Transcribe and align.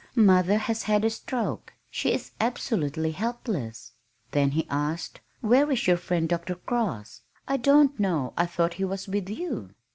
Mother 0.15 0.57
has 0.57 0.81
had 0.81 1.05
a 1.05 1.11
stroke! 1.11 1.73
She 1.91 2.11
is 2.11 2.31
absolutely 2.41 3.11
helpless." 3.11 3.91
Then 4.31 4.49
he 4.49 4.65
asked, 4.67 5.21
"Where 5.41 5.71
is 5.71 5.85
your 5.85 5.97
friend 5.97 6.27
Dr. 6.27 6.55
Cross?" 6.55 7.21
"I 7.47 7.57
don't 7.57 7.99
know, 7.99 8.33
I 8.35 8.47
thought 8.47 8.73
he 8.81 8.83
was 8.83 9.07
with 9.07 9.29
you." 9.29 9.75